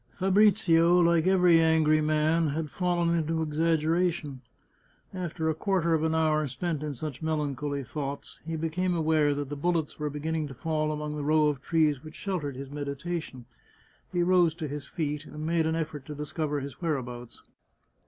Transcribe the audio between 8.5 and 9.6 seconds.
became aware that the